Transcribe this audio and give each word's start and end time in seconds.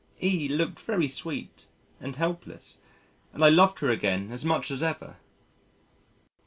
E 0.19 0.47
looked 0.49 0.79
very 0.79 1.07
sweet 1.07 1.67
and 1.99 2.15
helpless 2.15 2.79
and 3.33 3.45
I 3.45 3.49
loved 3.49 3.81
her 3.81 3.89
again 3.91 4.31
as 4.31 4.43
much 4.43 4.71
as 4.71 4.81
ever. 4.81 5.17